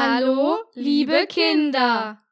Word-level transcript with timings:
Hallo, 0.00 0.58
liebe 0.74 1.26
Kinder! 1.26 2.22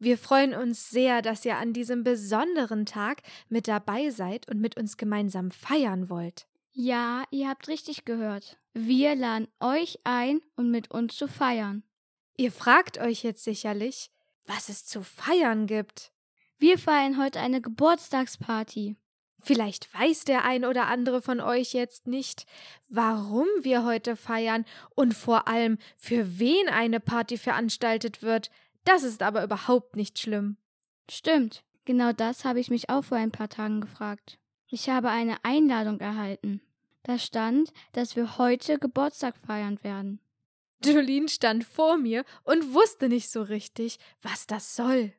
Wir 0.00 0.18
freuen 0.18 0.52
uns 0.52 0.90
sehr, 0.90 1.22
dass 1.22 1.44
ihr 1.44 1.58
an 1.58 1.72
diesem 1.72 2.02
besonderen 2.02 2.86
Tag 2.86 3.22
mit 3.48 3.68
dabei 3.68 4.10
seid 4.10 4.48
und 4.48 4.60
mit 4.60 4.76
uns 4.76 4.96
gemeinsam 4.96 5.52
feiern 5.52 6.10
wollt. 6.10 6.48
Ja, 6.72 7.22
ihr 7.30 7.48
habt 7.48 7.68
richtig 7.68 8.04
gehört. 8.04 8.58
Wir 8.72 9.14
laden 9.14 9.46
euch 9.60 10.00
ein, 10.02 10.40
um 10.56 10.72
mit 10.72 10.90
uns 10.90 11.16
zu 11.16 11.28
feiern. 11.28 11.84
Ihr 12.36 12.50
fragt 12.50 12.98
euch 12.98 13.22
jetzt 13.22 13.44
sicherlich, 13.44 14.10
was 14.44 14.68
es 14.68 14.84
zu 14.84 15.04
feiern 15.04 15.68
gibt. 15.68 16.10
Wir 16.58 16.78
feiern 16.78 17.16
heute 17.16 17.38
eine 17.38 17.60
Geburtstagsparty. 17.60 18.96
Vielleicht 19.44 19.92
weiß 19.92 20.24
der 20.24 20.44
ein 20.44 20.64
oder 20.64 20.86
andere 20.86 21.20
von 21.20 21.40
euch 21.40 21.74
jetzt 21.74 22.06
nicht, 22.06 22.46
warum 22.88 23.46
wir 23.60 23.84
heute 23.84 24.16
feiern 24.16 24.64
und 24.94 25.12
vor 25.12 25.48
allem, 25.48 25.78
für 25.96 26.38
wen 26.38 26.68
eine 26.68 26.98
Party 26.98 27.36
veranstaltet 27.36 28.22
wird. 28.22 28.50
Das 28.84 29.02
ist 29.02 29.22
aber 29.22 29.44
überhaupt 29.44 29.96
nicht 29.96 30.18
schlimm. 30.18 30.56
Stimmt, 31.10 31.62
genau 31.84 32.12
das 32.12 32.44
habe 32.44 32.60
ich 32.60 32.70
mich 32.70 32.88
auch 32.88 33.04
vor 33.04 33.18
ein 33.18 33.32
paar 33.32 33.50
Tagen 33.50 33.82
gefragt. 33.82 34.38
Ich 34.68 34.88
habe 34.88 35.10
eine 35.10 35.36
Einladung 35.44 36.00
erhalten. 36.00 36.60
Da 37.02 37.18
stand, 37.18 37.70
dass 37.92 38.16
wir 38.16 38.38
heute 38.38 38.78
Geburtstag 38.78 39.36
feiern 39.46 39.78
werden. 39.82 40.20
Jolene 40.82 41.28
stand 41.28 41.64
vor 41.64 41.98
mir 41.98 42.24
und 42.44 42.72
wusste 42.72 43.08
nicht 43.08 43.30
so 43.30 43.42
richtig, 43.42 43.98
was 44.22 44.46
das 44.46 44.74
soll. 44.74 45.12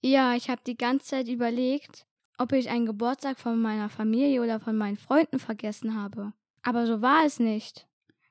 Ja, 0.00 0.34
ich 0.34 0.48
habe 0.48 0.62
die 0.64 0.76
ganze 0.76 1.06
Zeit 1.06 1.28
überlegt, 1.28 2.06
ob 2.38 2.52
ich 2.52 2.70
einen 2.70 2.86
Geburtstag 2.86 3.38
von 3.38 3.60
meiner 3.60 3.88
Familie 3.88 4.42
oder 4.42 4.60
von 4.60 4.76
meinen 4.76 4.96
Freunden 4.96 5.38
vergessen 5.38 5.94
habe. 5.94 6.32
Aber 6.62 6.86
so 6.86 7.02
war 7.02 7.24
es 7.24 7.38
nicht. 7.38 7.86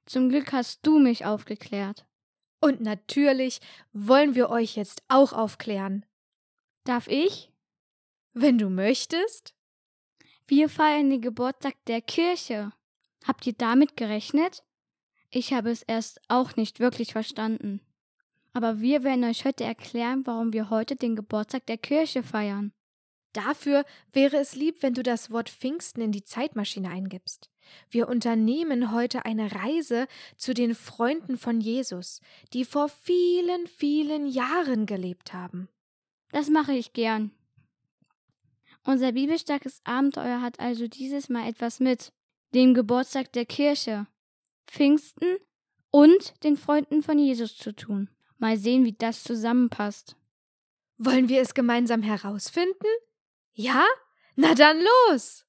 Zum 0.05 0.29
Glück 0.29 0.51
hast 0.51 0.85
du 0.85 0.99
mich 0.99 1.25
aufgeklärt. 1.25 2.05
Und 2.59 2.81
natürlich 2.81 3.59
wollen 3.91 4.35
wir 4.35 4.49
euch 4.49 4.75
jetzt 4.75 5.03
auch 5.07 5.33
aufklären. 5.33 6.05
Darf 6.83 7.07
ich? 7.07 7.51
Wenn 8.33 8.57
du 8.57 8.69
möchtest. 8.69 9.53
Wir 10.47 10.67
feiern 10.69 11.09
den 11.09 11.21
Geburtstag 11.21 11.75
der 11.87 12.01
Kirche. 12.01 12.71
Habt 13.25 13.47
ihr 13.47 13.53
damit 13.53 13.95
gerechnet? 13.95 14.63
Ich 15.29 15.53
habe 15.53 15.71
es 15.71 15.83
erst 15.83 16.21
auch 16.27 16.55
nicht 16.55 16.79
wirklich 16.79 17.13
verstanden. 17.13 17.81
Aber 18.53 18.81
wir 18.81 19.03
werden 19.03 19.23
euch 19.23 19.45
heute 19.45 19.63
erklären, 19.63 20.25
warum 20.25 20.53
wir 20.53 20.69
heute 20.69 20.95
den 20.95 21.15
Geburtstag 21.15 21.65
der 21.65 21.77
Kirche 21.77 22.23
feiern. 22.23 22.71
Dafür 23.33 23.83
wäre 24.11 24.37
es 24.37 24.55
lieb, 24.55 24.77
wenn 24.81 24.93
du 24.93 25.01
das 25.01 25.31
Wort 25.31 25.49
Pfingsten 25.49 26.01
in 26.01 26.11
die 26.11 26.23
Zeitmaschine 26.23 26.89
eingibst. 26.89 27.49
Wir 27.89 28.07
unternehmen 28.07 28.91
heute 28.91 29.25
eine 29.25 29.51
Reise 29.53 30.07
zu 30.37 30.53
den 30.53 30.75
Freunden 30.75 31.37
von 31.37 31.59
Jesus, 31.59 32.21
die 32.53 32.65
vor 32.65 32.89
vielen, 32.89 33.67
vielen 33.67 34.27
Jahren 34.27 34.85
gelebt 34.85 35.33
haben. 35.33 35.67
Das 36.31 36.49
mache 36.49 36.73
ich 36.73 36.93
gern. 36.93 37.31
Unser 38.85 39.13
bibelstarkes 39.13 39.81
Abenteuer 39.85 40.41
hat 40.41 40.59
also 40.59 40.87
dieses 40.87 41.29
Mal 41.29 41.47
etwas 41.47 41.79
mit 41.79 42.11
dem 42.53 42.73
Geburtstag 42.73 43.31
der 43.31 43.45
Kirche, 43.45 44.07
Pfingsten 44.67 45.37
und 45.89 46.33
den 46.43 46.57
Freunden 46.57 47.01
von 47.01 47.17
Jesus 47.17 47.57
zu 47.57 47.73
tun. 47.73 48.09
Mal 48.37 48.57
sehen, 48.57 48.83
wie 48.83 48.93
das 48.93 49.23
zusammenpasst. 49.23 50.17
Wollen 50.97 51.29
wir 51.29 51.41
es 51.41 51.53
gemeinsam 51.53 52.03
herausfinden? 52.03 52.87
Ja? 53.55 53.85
Na 54.35 54.55
dann 54.55 54.79
los! 54.81 55.45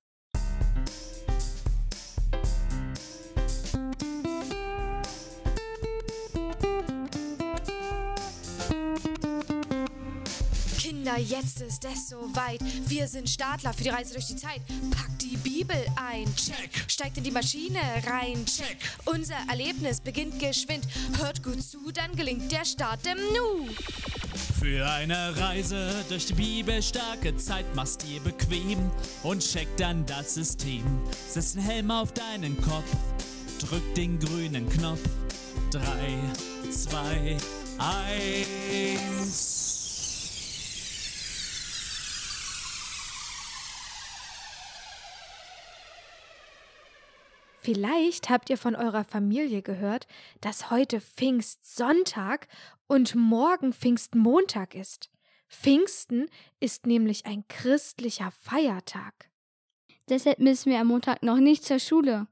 Kinder, 10.79 11.19
jetzt 11.19 11.63
ist 11.63 11.83
es 11.87 12.11
soweit. 12.11 12.61
Wir 12.89 13.09
sind 13.09 13.31
Startler 13.31 13.73
für 13.73 13.85
die 13.85 13.89
Reise 13.89 14.13
durch 14.13 14.27
die 14.27 14.37
Zeit. 14.37 14.61
Packt 14.91 15.23
die 15.23 15.39
Bibel 15.39 15.77
ein. 15.97 16.27
Check. 16.37 16.85
Steigt 16.87 17.17
in 17.17 17.25
die 17.25 17.31
Maschine 17.31 17.81
rein. 18.07 18.45
Check. 18.45 18.77
Unser 19.07 19.37
Erlebnis 19.49 20.01
beginnt 20.01 20.39
geschwind. 20.39 20.87
Hört 21.19 21.43
gut 21.43 21.63
zu, 21.63 21.91
dann 21.91 22.15
gelingt 22.15 22.53
der 22.53 22.67
Start 22.67 23.07
im 23.07 23.17
Nu. 23.33 23.71
Für 24.59 24.89
eine 24.91 25.37
Reise 25.37 25.91
durch 26.09 26.27
die 26.27 26.35
bibelstarke 26.35 27.37
Zeit 27.37 27.75
machst 27.75 28.03
dir 28.03 28.21
bequem 28.21 28.91
und 29.23 29.41
check 29.41 29.69
dann 29.77 30.05
das 30.07 30.35
System. 30.35 30.83
Setz 31.29 31.57
einen 31.57 31.65
Helm 31.65 31.91
auf 31.91 32.13
deinen 32.13 32.61
Kopf, 32.61 32.91
drück 33.61 33.95
den 33.95 34.19
grünen 34.19 34.69
Knopf. 34.69 35.01
Drei, 35.71 36.19
zwei, 36.71 37.37
eins. 37.79 39.64
Vielleicht 47.65 48.29
habt 48.29 48.51
ihr 48.51 48.59
von 48.59 48.77
eurer 48.77 49.05
Familie 49.05 49.63
gehört, 49.63 50.07
dass 50.43 50.71
heute 50.71 51.01
Pfingstsonntag 51.01 52.47
und 52.89 53.15
morgen 53.15 53.73
Pfingstmontag 53.73 54.75
ist. 54.75 55.11
Pfingsten 55.49 56.29
ist 56.61 56.85
nämlich 56.85 57.25
ein 57.25 57.49
christlicher 57.49 58.31
Feiertag. 58.33 59.31
Deshalb 60.11 60.41
müssen 60.41 60.73
wir 60.73 60.79
am 60.79 60.89
Montag 60.89 61.23
noch 61.23 61.39
nicht 61.39 61.65
zur 61.65 61.79
Schule. 61.79 62.27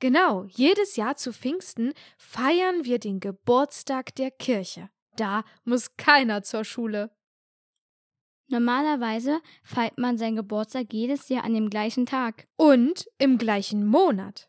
Genau, 0.00 0.44
jedes 0.44 0.96
Jahr 0.96 1.16
zu 1.16 1.32
Pfingsten 1.32 1.94
feiern 2.18 2.84
wir 2.84 2.98
den 2.98 3.20
Geburtstag 3.20 4.14
der 4.16 4.30
Kirche. 4.30 4.90
Da 5.16 5.44
muss 5.64 5.96
keiner 5.96 6.42
zur 6.42 6.66
Schule. 6.66 7.10
Normalerweise 8.48 9.40
feiert 9.62 9.98
man 9.98 10.18
seinen 10.18 10.36
Geburtstag 10.36 10.92
jedes 10.92 11.28
Jahr 11.28 11.44
an 11.44 11.54
dem 11.54 11.70
gleichen 11.70 12.06
Tag. 12.06 12.46
Und 12.56 13.08
im 13.18 13.38
gleichen 13.38 13.86
Monat. 13.86 14.48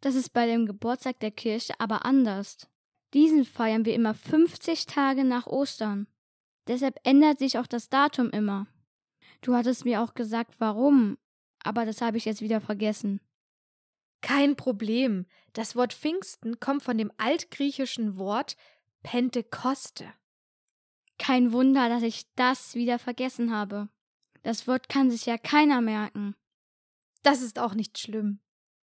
Das 0.00 0.14
ist 0.14 0.32
bei 0.32 0.46
dem 0.46 0.66
Geburtstag 0.66 1.20
der 1.20 1.30
Kirche 1.30 1.74
aber 1.78 2.04
anders. 2.04 2.68
Diesen 3.14 3.44
feiern 3.44 3.84
wir 3.84 3.94
immer 3.94 4.14
50 4.14 4.86
Tage 4.86 5.24
nach 5.24 5.46
Ostern. 5.46 6.06
Deshalb 6.66 6.98
ändert 7.04 7.38
sich 7.38 7.58
auch 7.58 7.66
das 7.66 7.88
Datum 7.88 8.30
immer. 8.30 8.66
Du 9.40 9.54
hattest 9.54 9.84
mir 9.84 10.02
auch 10.02 10.14
gesagt, 10.14 10.56
warum, 10.58 11.16
aber 11.62 11.86
das 11.86 12.00
habe 12.00 12.16
ich 12.16 12.24
jetzt 12.24 12.42
wieder 12.42 12.60
vergessen. 12.60 13.20
Kein 14.20 14.56
Problem. 14.56 15.26
Das 15.52 15.76
Wort 15.76 15.92
Pfingsten 15.92 16.58
kommt 16.58 16.82
von 16.82 16.98
dem 16.98 17.12
altgriechischen 17.16 18.18
Wort 18.18 18.56
Pentekoste. 19.02 20.06
Kein 21.18 21.52
Wunder, 21.52 21.88
dass 21.88 22.02
ich 22.02 22.26
das 22.34 22.74
wieder 22.74 22.98
vergessen 22.98 23.52
habe. 23.52 23.88
Das 24.42 24.68
Wort 24.68 24.88
kann 24.88 25.10
sich 25.10 25.26
ja 25.26 25.38
keiner 25.38 25.80
merken. 25.80 26.36
Das 27.22 27.42
ist 27.42 27.58
auch 27.58 27.74
nicht 27.74 27.98
schlimm. 27.98 28.40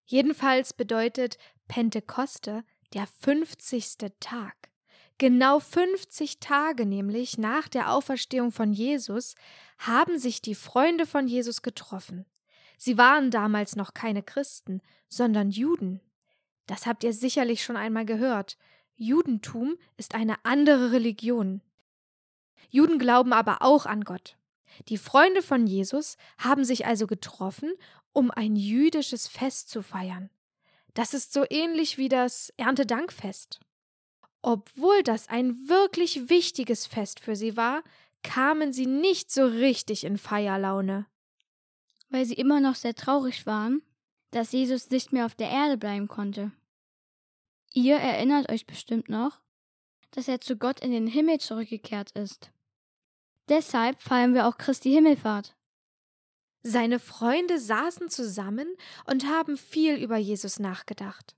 Jedenfalls 0.06 0.72
bedeutet 0.72 1.38
Pentekoste 1.68 2.64
der 2.92 3.06
50. 3.06 4.12
Tag. 4.20 4.72
Genau 5.18 5.60
50 5.60 6.40
Tage 6.40 6.84
nämlich 6.84 7.38
nach 7.38 7.68
der 7.68 7.92
Auferstehung 7.92 8.50
von 8.50 8.72
Jesus 8.72 9.36
haben 9.78 10.18
sich 10.18 10.42
die 10.42 10.56
Freunde 10.56 11.06
von 11.06 11.28
Jesus 11.28 11.62
getroffen. 11.62 12.26
Sie 12.76 12.98
waren 12.98 13.30
damals 13.30 13.76
noch 13.76 13.94
keine 13.94 14.24
Christen, 14.24 14.80
sondern 15.08 15.50
Juden. 15.50 16.00
Das 16.66 16.86
habt 16.86 17.04
ihr 17.04 17.12
sicherlich 17.12 17.62
schon 17.62 17.76
einmal 17.76 18.04
gehört. 18.04 18.58
Judentum 18.96 19.76
ist 19.96 20.14
eine 20.14 20.44
andere 20.44 20.90
Religion. 20.90 21.60
Juden 22.70 22.98
glauben 22.98 23.32
aber 23.32 23.62
auch 23.62 23.86
an 23.86 24.04
Gott. 24.04 24.36
Die 24.88 24.98
Freunde 24.98 25.42
von 25.42 25.66
Jesus 25.66 26.16
haben 26.38 26.64
sich 26.64 26.86
also 26.86 27.06
getroffen, 27.06 27.72
um 28.12 28.30
ein 28.30 28.56
jüdisches 28.56 29.28
Fest 29.28 29.68
zu 29.68 29.82
feiern. 29.82 30.30
Das 30.94 31.14
ist 31.14 31.32
so 31.32 31.44
ähnlich 31.48 31.98
wie 31.98 32.08
das 32.08 32.52
Erntedankfest. 32.56 33.60
Obwohl 34.42 35.02
das 35.02 35.28
ein 35.28 35.68
wirklich 35.68 36.28
wichtiges 36.28 36.86
Fest 36.86 37.20
für 37.20 37.36
sie 37.36 37.56
war, 37.56 37.82
kamen 38.22 38.72
sie 38.72 38.86
nicht 38.86 39.30
so 39.30 39.46
richtig 39.46 40.04
in 40.04 40.18
Feierlaune. 40.18 41.06
Weil 42.10 42.24
sie 42.24 42.34
immer 42.34 42.60
noch 42.60 42.74
sehr 42.74 42.94
traurig 42.94 43.46
waren, 43.46 43.82
dass 44.30 44.52
Jesus 44.52 44.90
nicht 44.90 45.12
mehr 45.12 45.26
auf 45.26 45.34
der 45.34 45.50
Erde 45.50 45.76
bleiben 45.76 46.08
konnte. 46.08 46.50
Ihr 47.72 47.96
erinnert 47.96 48.50
euch 48.50 48.66
bestimmt 48.66 49.08
noch, 49.08 49.40
dass 50.12 50.28
er 50.28 50.40
zu 50.40 50.56
Gott 50.56 50.80
in 50.80 50.92
den 50.92 51.06
Himmel 51.06 51.40
zurückgekehrt 51.40 52.12
ist. 52.12 52.52
Deshalb 53.48 54.00
feiern 54.00 54.34
wir 54.34 54.46
auch 54.46 54.56
Christi 54.56 54.90
Himmelfahrt. 54.90 55.56
Seine 56.62 57.00
Freunde 57.00 57.58
saßen 57.58 58.08
zusammen 58.08 58.68
und 59.04 59.26
haben 59.26 59.56
viel 59.56 59.96
über 59.96 60.16
Jesus 60.16 60.60
nachgedacht. 60.60 61.34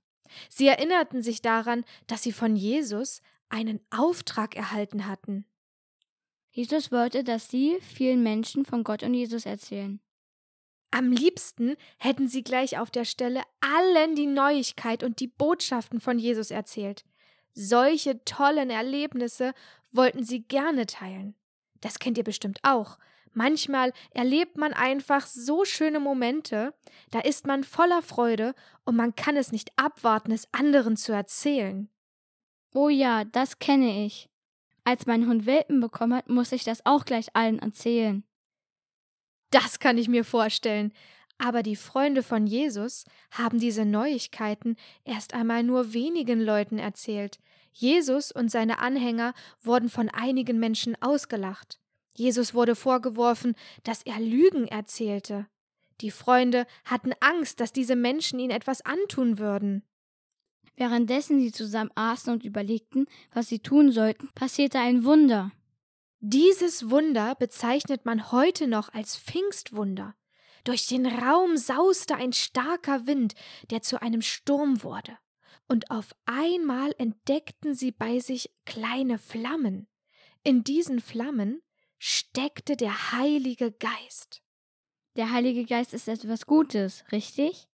Sie 0.49 0.67
erinnerten 0.67 1.23
sich 1.23 1.41
daran, 1.41 1.83
dass 2.07 2.21
sie 2.21 2.31
von 2.31 2.55
Jesus 2.55 3.21
einen 3.49 3.79
Auftrag 3.89 4.55
erhalten 4.55 5.07
hatten. 5.07 5.45
Jesus 6.51 6.91
wollte, 6.91 7.23
dass 7.23 7.49
sie 7.49 7.77
vielen 7.81 8.23
Menschen 8.23 8.65
von 8.65 8.83
Gott 8.83 9.03
und 9.03 9.13
Jesus 9.13 9.45
erzählen. 9.45 9.99
Am 10.91 11.11
liebsten 11.11 11.75
hätten 11.97 12.27
sie 12.27 12.43
gleich 12.43 12.77
auf 12.77 12.89
der 12.89 13.03
Stelle 13.03 13.41
allen 13.59 14.15
die 14.15 14.27
Neuigkeit 14.27 15.03
und 15.03 15.19
die 15.19 15.27
Botschaften 15.27 15.99
von 15.99 16.19
Jesus 16.19 16.51
erzählt. 16.51 17.03
Solche 17.55 18.23
tollen 18.25 18.69
Erlebnisse 18.69 19.53
wollten 19.91 20.23
sie 20.23 20.43
gerne 20.43 20.85
teilen. 20.85 21.35
Das 21.81 21.99
kennt 21.99 22.17
ihr 22.17 22.23
bestimmt 22.23 22.59
auch. 22.63 22.97
Manchmal 23.31 23.91
erlebt 24.11 24.57
man 24.57 24.73
einfach 24.73 25.25
so 25.25 25.65
schöne 25.65 25.99
Momente, 25.99 26.73
da 27.11 27.19
ist 27.19 27.47
man 27.47 27.63
voller 27.63 28.01
Freude 28.01 28.55
und 28.85 28.95
man 28.95 29.15
kann 29.15 29.35
es 29.35 29.51
nicht 29.51 29.71
abwarten, 29.77 30.31
es 30.31 30.47
anderen 30.53 30.95
zu 30.95 31.11
erzählen. 31.11 31.89
Oh 32.73 32.89
ja, 32.89 33.25
das 33.25 33.59
kenne 33.59 34.05
ich. 34.05 34.29
Als 34.85 35.05
mein 35.05 35.27
Hund 35.27 35.45
Welpen 35.45 35.81
bekommen 35.81 36.13
hat, 36.13 36.29
muss 36.29 36.51
ich 36.51 36.63
das 36.63 36.85
auch 36.85 37.05
gleich 37.05 37.27
allen 37.33 37.59
erzählen. 37.59 38.23
Das 39.49 39.79
kann 39.79 39.97
ich 39.97 40.07
mir 40.07 40.23
vorstellen. 40.23 40.93
Aber 41.37 41.63
die 41.63 41.75
Freunde 41.75 42.23
von 42.23 42.47
Jesus 42.47 43.05
haben 43.31 43.59
diese 43.59 43.85
Neuigkeiten 43.85 44.77
erst 45.03 45.33
einmal 45.33 45.63
nur 45.63 45.93
wenigen 45.93 46.41
Leuten 46.41 46.79
erzählt. 46.79 47.39
Jesus 47.73 48.31
und 48.31 48.49
seine 48.49 48.79
Anhänger 48.79 49.33
wurden 49.61 49.89
von 49.89 50.09
einigen 50.09 50.59
Menschen 50.59 50.95
ausgelacht. 51.01 51.79
Jesus 52.13 52.53
wurde 52.53 52.75
vorgeworfen, 52.75 53.55
dass 53.83 54.01
er 54.03 54.19
Lügen 54.19 54.67
erzählte. 54.67 55.47
Die 56.01 56.11
Freunde 56.11 56.65
hatten 56.85 57.11
Angst, 57.19 57.59
dass 57.59 57.73
diese 57.73 57.95
Menschen 57.97 58.39
ihn 58.39 58.51
etwas 58.51 58.81
antun 58.81 59.39
würden. 59.39 59.83
Währenddessen 60.77 61.39
sie 61.39 61.51
zusammen 61.51 61.91
aßen 61.95 62.31
und 62.33 62.43
überlegten, 62.43 63.07
was 63.33 63.47
sie 63.47 63.59
tun 63.59 63.91
sollten, 63.91 64.29
passierte 64.35 64.79
ein 64.79 65.03
Wunder. 65.03 65.51
Dieses 66.19 66.89
Wunder 66.89 67.35
bezeichnet 67.35 68.05
man 68.05 68.31
heute 68.31 68.67
noch 68.67 68.93
als 68.93 69.17
Pfingstwunder. 69.17 70.15
Durch 70.65 70.87
den 70.87 71.05
Raum 71.05 71.57
sauste 71.57 72.15
ein 72.15 72.33
starker 72.33 73.05
Wind, 73.05 73.35
der 73.69 73.81
zu 73.81 74.01
einem 74.01 74.21
Sturm 74.21 74.83
wurde. 74.83 75.17
Und 75.67 75.91
auf 75.91 76.15
einmal 76.25 76.93
entdeckten 76.97 77.73
sie 77.73 77.91
bei 77.91 78.19
sich 78.19 78.51
kleine 78.65 79.17
Flammen. 79.17 79.87
In 80.43 80.63
diesen 80.63 81.01
Flammen 81.01 81.61
steckte 81.99 82.75
der 82.75 83.11
Heilige 83.11 83.71
Geist. 83.71 84.41
Der 85.15 85.31
Heilige 85.31 85.65
Geist 85.65 85.93
ist 85.93 86.07
etwas 86.07 86.45
Gutes, 86.45 87.03
richtig? 87.11 87.67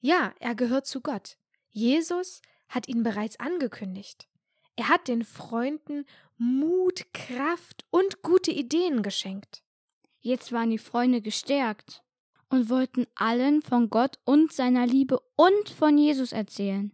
Ja, 0.00 0.34
er 0.40 0.54
gehört 0.54 0.86
zu 0.86 1.02
Gott. 1.02 1.36
Jesus 1.70 2.40
hat 2.68 2.88
ihn 2.88 3.02
bereits 3.02 3.38
angekündigt. 3.38 4.28
Er 4.76 4.88
hat 4.88 5.08
den 5.08 5.24
Freunden 5.24 6.06
Mut, 6.38 7.04
Kraft 7.12 7.84
und 7.90 8.22
gute 8.22 8.50
Ideen 8.50 9.02
geschenkt. 9.02 9.62
Jetzt 10.22 10.52
waren 10.52 10.70
die 10.70 10.78
Freunde 10.78 11.20
gestärkt 11.20 12.02
und 12.48 12.70
wollten 12.70 13.06
allen 13.16 13.60
von 13.60 13.90
Gott 13.90 14.18
und 14.24 14.52
seiner 14.52 14.86
Liebe 14.86 15.20
und 15.36 15.68
von 15.68 15.98
Jesus 15.98 16.32
erzählen. 16.32 16.92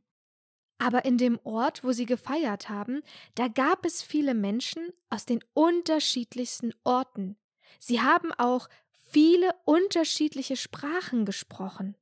Aber 0.79 1.05
in 1.05 1.19
dem 1.19 1.39
Ort, 1.45 1.85
wo 1.85 1.93
sie 1.93 2.07
gefeiert 2.07 2.69
haben, 2.69 3.03
da 3.35 3.49
gab 3.49 3.85
es 3.85 4.03
viele 4.03 4.33
Menschen 4.33 4.93
aus 5.11 5.27
den 5.27 5.41
unterschiedlichsten 5.53 6.73
Orten. 6.85 7.37
Sie 7.79 8.01
haben 8.01 8.33
auch 8.33 8.69
viele 8.97 9.51
unterschiedliche 9.65 10.57
Sprachen 10.57 11.27
gesprochen. 11.27 11.97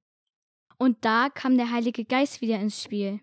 Und 0.79 1.05
da 1.05 1.31
kam 1.31 1.57
der 1.57 1.73
Heilige 1.73 2.05
Geist 2.05 2.41
wieder 2.41 2.61
ins 2.61 2.83
Spiel. 2.83 3.21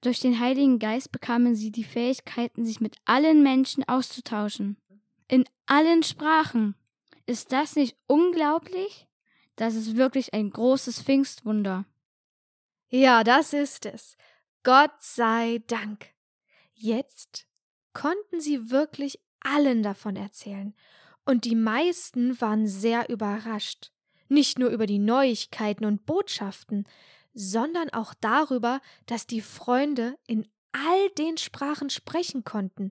Durch 0.00 0.18
den 0.20 0.40
Heiligen 0.40 0.78
Geist 0.78 1.12
bekamen 1.12 1.54
sie 1.54 1.70
die 1.70 1.84
Fähigkeiten, 1.84 2.64
sich 2.64 2.80
mit 2.80 2.96
allen 3.04 3.42
Menschen 3.42 3.86
auszutauschen. 3.86 4.78
In 5.28 5.44
allen 5.66 6.02
Sprachen. 6.02 6.74
Ist 7.26 7.52
das 7.52 7.76
nicht 7.76 7.96
unglaublich? 8.06 9.08
Das 9.56 9.74
ist 9.74 9.96
wirklich 9.96 10.32
ein 10.32 10.50
großes 10.50 11.02
Pfingstwunder. 11.02 11.84
Ja, 12.88 13.24
das 13.24 13.52
ist 13.52 13.86
es. 13.86 14.16
Gott 14.62 14.94
sei 15.00 15.62
Dank. 15.66 16.06
Jetzt 16.72 17.46
konnten 17.92 18.40
sie 18.40 18.70
wirklich 18.70 19.20
allen 19.40 19.82
davon 19.82 20.16
erzählen, 20.16 20.74
und 21.24 21.44
die 21.44 21.56
meisten 21.56 22.40
waren 22.40 22.68
sehr 22.68 23.08
überrascht, 23.08 23.90
nicht 24.28 24.60
nur 24.60 24.70
über 24.70 24.86
die 24.86 25.00
Neuigkeiten 25.00 25.84
und 25.84 26.06
Botschaften, 26.06 26.86
sondern 27.34 27.90
auch 27.90 28.14
darüber, 28.14 28.80
dass 29.06 29.26
die 29.26 29.40
Freunde 29.40 30.16
in 30.28 30.46
all 30.70 31.10
den 31.18 31.36
Sprachen 31.36 31.90
sprechen 31.90 32.44
konnten. 32.44 32.90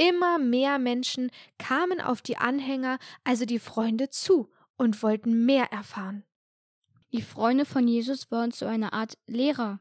Immer 0.00 0.38
mehr 0.38 0.78
Menschen 0.78 1.30
kamen 1.58 2.00
auf 2.00 2.22
die 2.22 2.38
Anhänger, 2.38 2.98
also 3.22 3.44
die 3.44 3.58
Freunde, 3.58 4.08
zu 4.08 4.48
und 4.78 5.02
wollten 5.02 5.44
mehr 5.44 5.72
erfahren. 5.72 6.24
Die 7.12 7.20
Freunde 7.20 7.66
von 7.66 7.86
Jesus 7.86 8.30
waren 8.30 8.50
zu 8.50 8.66
einer 8.66 8.94
Art 8.94 9.18
Lehrer. 9.26 9.78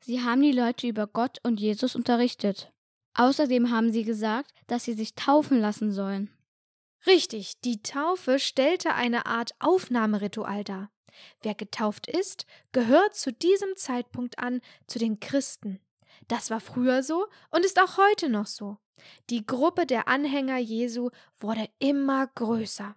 Sie 0.00 0.22
haben 0.22 0.40
die 0.40 0.52
Leute 0.52 0.88
über 0.88 1.06
Gott 1.06 1.36
und 1.42 1.60
Jesus 1.60 1.94
unterrichtet. 1.94 2.72
Außerdem 3.12 3.70
haben 3.70 3.92
sie 3.92 4.04
gesagt, 4.04 4.52
dass 4.68 4.84
sie 4.84 4.94
sich 4.94 5.14
taufen 5.14 5.60
lassen 5.60 5.92
sollen. 5.92 6.30
Richtig, 7.06 7.60
die 7.60 7.82
Taufe 7.82 8.38
stellte 8.38 8.94
eine 8.94 9.26
Art 9.26 9.50
Aufnahmeritual 9.58 10.64
dar. 10.64 10.90
Wer 11.42 11.54
getauft 11.54 12.06
ist, 12.06 12.46
gehört 12.72 13.16
zu 13.16 13.34
diesem 13.34 13.76
Zeitpunkt 13.76 14.38
an 14.38 14.62
zu 14.86 14.98
den 14.98 15.20
Christen. 15.20 15.78
Das 16.28 16.50
war 16.50 16.60
früher 16.60 17.02
so 17.02 17.26
und 17.50 17.64
ist 17.64 17.80
auch 17.80 17.96
heute 17.96 18.28
noch 18.28 18.46
so. 18.46 18.78
Die 19.30 19.46
Gruppe 19.46 19.86
der 19.86 20.08
Anhänger 20.08 20.58
Jesu 20.58 21.10
wurde 21.40 21.68
immer 21.78 22.26
größer. 22.26 22.96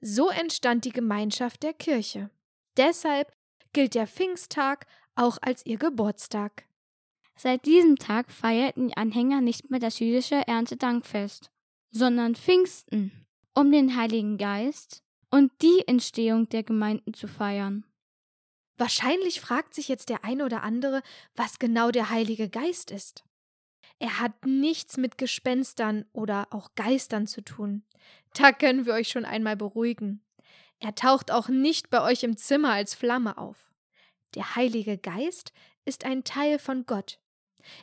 So 0.00 0.28
entstand 0.28 0.84
die 0.84 0.92
Gemeinschaft 0.92 1.62
der 1.62 1.72
Kirche. 1.72 2.30
Deshalb 2.76 3.32
gilt 3.72 3.94
der 3.94 4.06
Pfingsttag 4.06 4.86
auch 5.14 5.38
als 5.40 5.64
ihr 5.66 5.78
Geburtstag. 5.78 6.64
Seit 7.36 7.66
diesem 7.66 7.96
Tag 7.96 8.30
feierten 8.30 8.88
die 8.88 8.96
Anhänger 8.96 9.40
nicht 9.40 9.70
mehr 9.70 9.80
das 9.80 9.98
jüdische 9.98 10.46
Erntedankfest, 10.46 11.50
sondern 11.90 12.36
Pfingsten, 12.36 13.26
um 13.54 13.72
den 13.72 13.96
Heiligen 13.96 14.38
Geist 14.38 15.02
und 15.30 15.50
die 15.62 15.82
Entstehung 15.86 16.48
der 16.48 16.62
Gemeinden 16.62 17.14
zu 17.14 17.26
feiern. 17.26 17.84
Wahrscheinlich 18.76 19.40
fragt 19.40 19.74
sich 19.74 19.88
jetzt 19.88 20.08
der 20.08 20.24
eine 20.24 20.44
oder 20.44 20.62
andere, 20.62 21.02
was 21.34 21.58
genau 21.58 21.90
der 21.90 22.10
Heilige 22.10 22.48
Geist 22.48 22.90
ist. 22.90 23.24
Er 23.98 24.18
hat 24.18 24.44
nichts 24.44 24.96
mit 24.96 25.18
Gespenstern 25.18 26.04
oder 26.12 26.48
auch 26.50 26.74
Geistern 26.74 27.26
zu 27.26 27.42
tun. 27.42 27.84
Da 28.34 28.52
können 28.52 28.86
wir 28.86 28.94
euch 28.94 29.08
schon 29.08 29.24
einmal 29.24 29.56
beruhigen. 29.56 30.24
Er 30.80 30.94
taucht 30.94 31.30
auch 31.30 31.48
nicht 31.48 31.90
bei 31.90 32.02
euch 32.02 32.24
im 32.24 32.36
Zimmer 32.36 32.72
als 32.72 32.94
Flamme 32.94 33.38
auf. 33.38 33.72
Der 34.34 34.56
Heilige 34.56 34.98
Geist 34.98 35.52
ist 35.84 36.04
ein 36.04 36.24
Teil 36.24 36.58
von 36.58 36.86
Gott. 36.86 37.20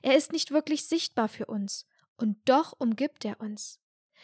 Er 0.02 0.16
ist 0.16 0.34
nicht 0.34 0.52
wirklich 0.52 0.86
sichtbar 0.86 1.30
für 1.30 1.46
uns, 1.46 1.86
und 2.18 2.38
doch 2.46 2.74
umgibt 2.78 3.26
er 3.26 3.40
uns. 3.40 3.80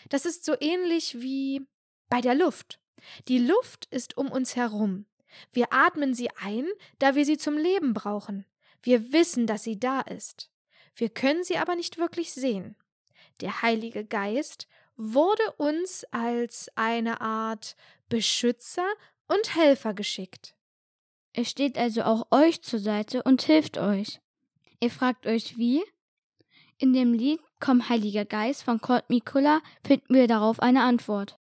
Das 0.09 0.25
ist 0.25 0.45
so 0.45 0.53
ähnlich 0.59 1.21
wie 1.21 1.65
bei 2.09 2.21
der 2.21 2.35
Luft. 2.35 2.79
Die 3.27 3.39
Luft 3.39 3.85
ist 3.89 4.17
um 4.17 4.31
uns 4.31 4.55
herum. 4.55 5.05
Wir 5.51 5.67
atmen 5.71 6.13
sie 6.13 6.29
ein, 6.41 6.67
da 6.99 7.15
wir 7.15 7.25
sie 7.25 7.37
zum 7.37 7.57
Leben 7.57 7.93
brauchen. 7.93 8.45
Wir 8.81 9.11
wissen, 9.11 9.47
dass 9.47 9.63
sie 9.63 9.79
da 9.79 10.01
ist. 10.01 10.49
Wir 10.95 11.09
können 11.09 11.43
sie 11.43 11.57
aber 11.57 11.75
nicht 11.75 11.97
wirklich 11.97 12.33
sehen. 12.33 12.75
Der 13.41 13.61
Heilige 13.61 14.05
Geist 14.05 14.67
wurde 14.95 15.51
uns 15.57 16.05
als 16.11 16.69
eine 16.75 17.21
Art 17.21 17.75
Beschützer 18.09 18.87
und 19.27 19.55
Helfer 19.55 19.93
geschickt. 19.93 20.55
Er 21.33 21.45
steht 21.45 21.77
also 21.77 22.03
auch 22.03 22.31
euch 22.31 22.63
zur 22.63 22.79
Seite 22.79 23.21
und 23.23 23.43
hilft 23.43 23.77
euch. 23.77 24.19
Ihr 24.79 24.89
fragt 24.89 25.27
euch 25.27 25.57
wie? 25.57 25.83
In 26.79 26.93
dem 26.93 27.13
Lied 27.13 27.39
Komm 27.59 27.89
Heiliger 27.89 28.25
Geist 28.25 28.63
von 28.63 28.79
Kurt 28.81 29.09
Mikula 29.09 29.61
finden 29.85 30.13
wir 30.13 30.27
darauf 30.27 30.59
eine 30.59 30.83
Antwort. 30.83 31.39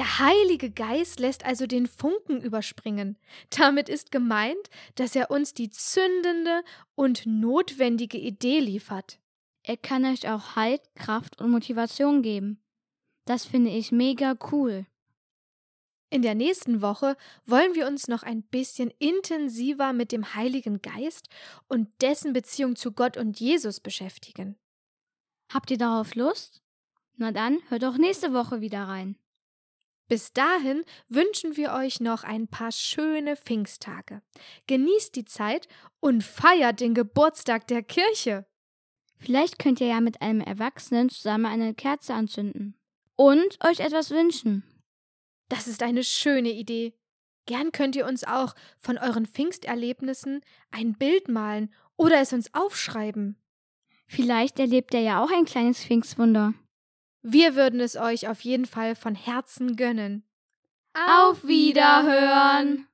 Der 0.00 0.18
Heilige 0.18 0.70
Geist 0.70 1.20
lässt 1.20 1.44
also 1.44 1.66
den 1.66 1.86
Funken 1.86 2.40
überspringen. 2.40 3.18
Damit 3.50 3.90
ist 3.90 4.10
gemeint, 4.10 4.70
dass 4.94 5.14
er 5.14 5.30
uns 5.30 5.52
die 5.52 5.68
zündende 5.68 6.64
und 6.94 7.26
notwendige 7.26 8.16
Idee 8.16 8.60
liefert. 8.60 9.20
Er 9.62 9.76
kann 9.76 10.06
euch 10.06 10.26
auch 10.26 10.56
Halt, 10.56 10.80
Kraft 10.94 11.38
und 11.38 11.50
Motivation 11.50 12.22
geben. 12.22 12.62
Das 13.26 13.44
finde 13.44 13.72
ich 13.72 13.92
mega 13.92 14.38
cool. 14.50 14.86
In 16.08 16.22
der 16.22 16.34
nächsten 16.34 16.80
Woche 16.80 17.14
wollen 17.44 17.74
wir 17.74 17.86
uns 17.86 18.08
noch 18.08 18.22
ein 18.22 18.42
bisschen 18.42 18.90
intensiver 19.00 19.92
mit 19.92 20.12
dem 20.12 20.34
Heiligen 20.34 20.80
Geist 20.80 21.28
und 21.68 21.88
dessen 22.00 22.32
Beziehung 22.32 22.74
zu 22.74 22.92
Gott 22.92 23.18
und 23.18 23.38
Jesus 23.38 23.80
beschäftigen. 23.80 24.56
Habt 25.52 25.70
ihr 25.70 25.76
darauf 25.76 26.14
Lust? 26.14 26.62
Na 27.18 27.32
dann, 27.32 27.58
hört 27.68 27.84
auch 27.84 27.98
nächste 27.98 28.32
Woche 28.32 28.62
wieder 28.62 28.84
rein. 28.84 29.19
Bis 30.10 30.32
dahin 30.32 30.82
wünschen 31.08 31.56
wir 31.56 31.72
euch 31.72 32.00
noch 32.00 32.24
ein 32.24 32.48
paar 32.48 32.72
schöne 32.72 33.36
Pfingsttage. 33.36 34.22
Genießt 34.66 35.14
die 35.14 35.24
Zeit 35.24 35.68
und 36.00 36.24
feiert 36.24 36.80
den 36.80 36.94
Geburtstag 36.94 37.68
der 37.68 37.84
Kirche. 37.84 38.44
Vielleicht 39.18 39.60
könnt 39.60 39.80
ihr 39.80 39.86
ja 39.86 40.00
mit 40.00 40.20
einem 40.20 40.40
Erwachsenen 40.40 41.10
zusammen 41.10 41.46
eine 41.46 41.74
Kerze 41.74 42.12
anzünden. 42.12 42.74
Und 43.14 43.64
euch 43.64 43.78
etwas 43.78 44.10
wünschen. 44.10 44.64
Das 45.48 45.68
ist 45.68 45.80
eine 45.80 46.02
schöne 46.02 46.50
Idee. 46.50 46.92
Gern 47.46 47.70
könnt 47.70 47.94
ihr 47.94 48.06
uns 48.06 48.24
auch 48.24 48.56
von 48.80 48.98
euren 48.98 49.26
Pfingsterlebnissen 49.26 50.40
ein 50.72 50.94
Bild 50.94 51.28
malen 51.28 51.72
oder 51.96 52.18
es 52.20 52.32
uns 52.32 52.52
aufschreiben. 52.52 53.40
Vielleicht 54.08 54.58
erlebt 54.58 54.92
ihr 54.92 55.02
ja 55.02 55.22
auch 55.22 55.30
ein 55.30 55.44
kleines 55.44 55.84
Pfingstwunder. 55.84 56.54
Wir 57.22 57.54
würden 57.54 57.80
es 57.80 57.96
euch 57.96 58.28
auf 58.28 58.40
jeden 58.40 58.66
Fall 58.66 58.94
von 58.94 59.14
Herzen 59.14 59.76
gönnen. 59.76 60.24
Auf 60.94 61.44
Wiederhören! 61.44 62.86